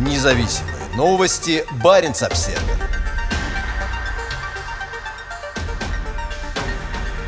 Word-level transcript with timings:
Независимые 0.00 0.76
новости. 0.96 1.62
Барин 1.84 2.12
обсерва 2.12 2.58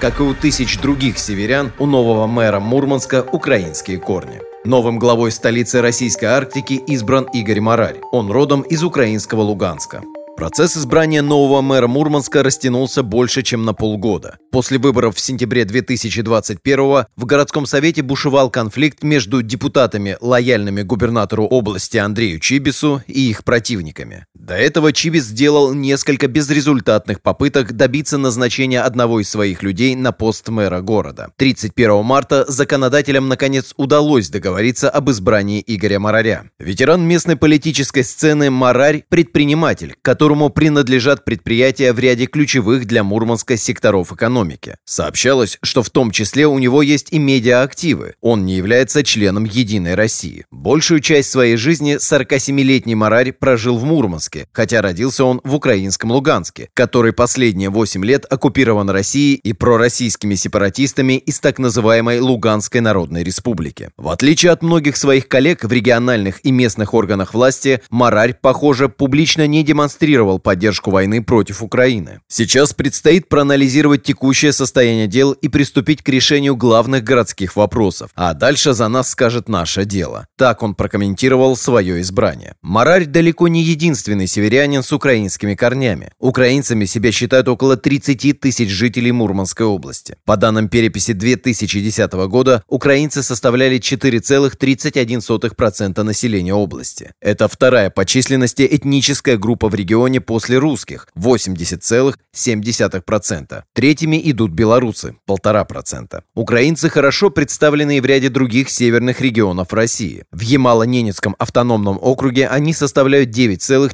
Как 0.00 0.20
и 0.20 0.22
у 0.22 0.32
тысяч 0.32 0.78
других 0.78 1.18
северян, 1.18 1.70
у 1.78 1.84
нового 1.84 2.26
мэра 2.26 2.60
Мурманска 2.60 3.26
украинские 3.30 3.98
корни. 3.98 4.40
Новым 4.64 4.98
главой 4.98 5.32
столицы 5.32 5.82
российской 5.82 6.24
Арктики 6.24 6.72
избран 6.72 7.24
Игорь 7.34 7.60
Марарь. 7.60 8.00
Он 8.10 8.30
родом 8.30 8.62
из 8.62 8.82
украинского 8.82 9.42
Луганска. 9.42 10.02
Процесс 10.36 10.76
избрания 10.76 11.22
нового 11.22 11.60
мэра 11.60 11.86
Мурманска 11.86 12.42
растянулся 12.42 13.02
больше, 13.02 13.42
чем 13.42 13.64
на 13.64 13.74
полгода. 13.74 14.38
После 14.50 14.78
выборов 14.78 15.16
в 15.16 15.20
сентябре 15.20 15.64
2021 15.64 17.04
в 17.16 17.24
городском 17.24 17.66
совете 17.66 18.02
бушевал 18.02 18.50
конфликт 18.50 19.02
между 19.02 19.42
депутатами, 19.42 20.16
лояльными 20.20 20.82
губернатору 20.82 21.44
области 21.44 21.98
Андрею 21.98 22.40
Чибису 22.40 23.02
и 23.06 23.30
их 23.30 23.44
противниками. 23.44 24.26
До 24.42 24.54
этого 24.54 24.92
Чибис 24.92 25.26
сделал 25.26 25.72
несколько 25.72 26.26
безрезультатных 26.26 27.22
попыток 27.22 27.74
добиться 27.74 28.18
назначения 28.18 28.80
одного 28.80 29.20
из 29.20 29.28
своих 29.28 29.62
людей 29.62 29.94
на 29.94 30.10
пост 30.10 30.48
мэра 30.48 30.80
города. 30.80 31.28
31 31.36 32.04
марта 32.04 32.44
законодателям 32.48 33.28
наконец 33.28 33.72
удалось 33.76 34.30
договориться 34.30 34.90
об 34.90 35.08
избрании 35.10 35.62
Игоря 35.64 36.00
Мараря. 36.00 36.50
Ветеран 36.58 37.06
местной 37.06 37.36
политической 37.36 38.02
сцены 38.02 38.50
Марарь– 38.50 39.04
предприниматель, 39.08 39.94
которому 40.02 40.50
принадлежат 40.50 41.24
предприятия 41.24 41.92
в 41.92 42.00
ряде 42.00 42.26
ключевых 42.26 42.86
для 42.86 43.04
Мурманска 43.04 43.56
секторов 43.56 44.12
экономики. 44.12 44.74
Сообщалось, 44.84 45.58
что 45.62 45.84
в 45.84 45.90
том 45.90 46.10
числе 46.10 46.48
у 46.48 46.58
него 46.58 46.82
есть 46.82 47.12
и 47.12 47.20
медиаактивы. 47.20 48.14
Он 48.20 48.44
не 48.44 48.56
является 48.56 49.04
членом 49.04 49.44
«Единой 49.44 49.94
России». 49.94 50.46
Большую 50.50 50.98
часть 50.98 51.30
своей 51.30 51.54
жизни 51.54 51.98
47-летний 51.98 52.96
Марарь 52.96 53.30
прожил 53.30 53.78
в 53.78 53.84
Мурманске, 53.84 54.31
хотя 54.52 54.82
родился 54.82 55.24
он 55.24 55.40
в 55.44 55.54
украинском 55.54 56.10
Луганске, 56.10 56.68
который 56.74 57.12
последние 57.12 57.70
8 57.70 58.04
лет 58.04 58.26
оккупирован 58.28 58.90
Россией 58.90 59.34
и 59.36 59.52
пророссийскими 59.52 60.34
сепаратистами 60.34 61.14
из 61.14 61.40
так 61.40 61.58
называемой 61.58 62.20
Луганской 62.20 62.80
Народной 62.80 63.22
Республики. 63.24 63.90
В 63.96 64.08
отличие 64.08 64.52
от 64.52 64.62
многих 64.62 64.96
своих 64.96 65.28
коллег 65.28 65.64
в 65.64 65.72
региональных 65.72 66.44
и 66.44 66.50
местных 66.50 66.94
органах 66.94 67.34
власти, 67.34 67.82
Марарь, 67.90 68.34
похоже, 68.34 68.88
публично 68.88 69.46
не 69.46 69.62
демонстрировал 69.62 70.38
поддержку 70.38 70.90
войны 70.90 71.22
против 71.22 71.62
Украины. 71.62 72.20
Сейчас 72.28 72.74
предстоит 72.74 73.28
проанализировать 73.28 74.02
текущее 74.02 74.52
состояние 74.52 75.06
дел 75.06 75.32
и 75.32 75.48
приступить 75.48 76.02
к 76.02 76.08
решению 76.08 76.56
главных 76.56 77.04
городских 77.04 77.56
вопросов. 77.56 78.10
А 78.14 78.34
дальше 78.34 78.72
за 78.72 78.88
нас 78.88 79.10
скажет 79.10 79.48
наше 79.48 79.84
дело. 79.84 80.26
Так 80.36 80.62
он 80.62 80.74
прокомментировал 80.74 81.56
свое 81.56 82.00
избрание. 82.00 82.54
Марарь 82.62 83.06
далеко 83.06 83.48
не 83.48 83.62
единственный 83.62 84.21
северянин 84.26 84.82
с 84.82 84.92
украинскими 84.92 85.54
корнями. 85.54 86.10
Украинцами 86.18 86.84
себя 86.84 87.12
считают 87.12 87.48
около 87.48 87.76
30 87.76 88.40
тысяч 88.40 88.68
жителей 88.68 89.12
Мурманской 89.12 89.66
области. 89.66 90.16
По 90.24 90.36
данным 90.36 90.68
переписи 90.68 91.12
2010 91.12 92.12
года, 92.12 92.64
украинцы 92.68 93.22
составляли 93.22 93.78
4,31% 93.78 96.02
населения 96.02 96.54
области. 96.54 97.12
Это 97.20 97.46
вторая 97.48 97.90
по 97.90 98.04
численности 98.04 98.68
этническая 98.70 99.36
группа 99.36 99.68
в 99.68 99.74
регионе 99.74 100.20
после 100.20 100.58
русских– 100.58 101.08
80,7%. 101.16 103.62
Третьими 103.72 104.20
идут 104.30 104.52
белорусы– 104.52 105.16
1,5%. 105.28 106.22
Украинцы 106.34 106.88
хорошо 106.88 107.30
представлены 107.30 107.98
и 107.98 108.00
в 108.00 108.06
ряде 108.06 108.28
других 108.28 108.70
северных 108.70 109.20
регионов 109.20 109.72
России. 109.72 110.24
В 110.30 110.40
Ямало-Ненецком 110.40 111.34
автономном 111.38 111.98
округе 112.00 112.46
они 112.48 112.74
составляют 112.74 113.30
9,4% 113.30 113.88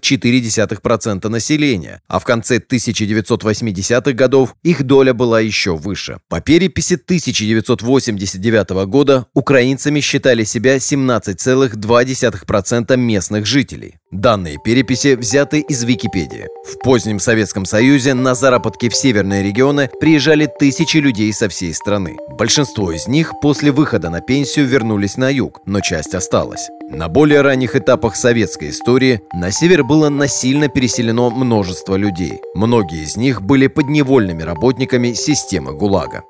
населения, 1.29 2.01
а 2.09 2.19
в 2.19 2.25
конце 2.25 2.59
1980-х 2.59 4.13
годов 4.13 4.57
их 4.63 4.83
доля 4.83 5.15
была 5.15 5.41
еще 5.41 5.77
выше. 5.77 6.19
По 6.29 6.41
переписи 6.41 6.95
1989 6.95 8.71
года 8.87 9.27
украинцами 9.35 10.01
считали 10.01 10.43
себя 10.45 10.77
17,2% 10.77 12.97
местных 12.97 13.47
жителей. 13.47 13.97
Данные 14.11 14.57
переписи 14.57 15.17
взяты 15.17 15.61
из 15.61 15.85
Википедии. 15.85 16.47
В 16.65 16.79
позднем 16.83 17.21
Советском 17.21 17.67
Союзе 17.67 18.15
на 18.15 18.35
заработки 18.35 18.89
в 18.89 18.97
северные 18.97 19.43
регионы 19.43 19.91
приезжали 20.01 20.47
тысячи 20.47 20.97
людей 20.97 21.31
со 21.35 21.51
всей 21.51 21.75
страны. 21.75 22.17
Большинство 22.31 22.91
из 22.91 23.07
них 23.07 23.35
после 23.43 23.71
выхода 23.71 24.09
на 24.09 24.23
пенсию 24.23 24.67
вернулись 24.67 25.19
на 25.19 25.29
юг, 25.29 25.61
но 25.67 25.81
часть 25.81 26.15
осталась. 26.15 26.71
На 26.89 27.09
более 27.09 27.43
ранних 27.43 27.77
этапах 27.77 28.17
советской 28.17 28.71
истории 28.71 29.21
на 29.35 29.51
север 29.51 29.85
было 29.85 30.09
насильно 30.09 30.69
переселено 30.69 31.29
множество 31.29 31.97
людей. 31.97 32.41
Многие 32.55 33.03
из 33.05 33.19
них 33.19 33.43
были 33.43 33.67
подневольными 33.67 34.43
работниками 34.43 35.13
системы 35.13 35.75
ГУЛАГа. 35.75 36.25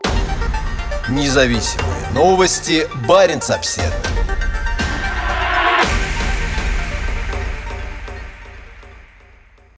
Независимые 1.10 2.10
новости. 2.12 2.88
Барин 3.06 3.38
обседный. 3.38 4.17